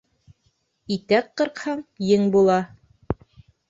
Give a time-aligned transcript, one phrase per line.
[0.95, 1.87] Итәк ҡырҡһаң
[2.19, 2.61] ең була.